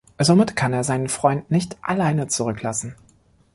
[0.17, 2.95] Somit kann er seinen Freund nicht alleine zurücklassen.